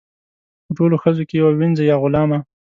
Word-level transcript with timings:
په 0.65 0.71
ټولو 0.77 0.95
ښځو 1.03 1.23
کې 1.29 1.35
یوه 1.41 1.51
وینځه 1.59 1.83
یا 1.89 1.95
غلامه. 2.01 2.39